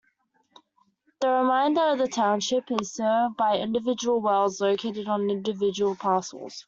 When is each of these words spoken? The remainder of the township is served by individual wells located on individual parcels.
The 1.19 1.27
remainder 1.29 1.89
of 1.91 1.99
the 1.99 2.07
township 2.07 2.71
is 2.71 2.93
served 2.93 3.37
by 3.37 3.59
individual 3.59 4.19
wells 4.19 4.59
located 4.59 5.07
on 5.07 5.29
individual 5.29 5.95
parcels. 5.95 6.59